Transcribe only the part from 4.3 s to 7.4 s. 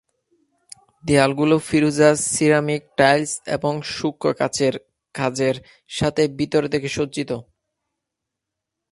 কাচের কাজের সাথে ভিতরে থেকে সজ্জিত।